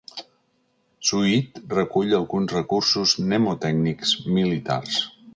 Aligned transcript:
Suid 1.09 1.59
recull 1.75 2.15
alguns 2.19 2.53
recursos 2.55 3.13
mnemotècnics 3.25 4.15
militars. 4.39 4.97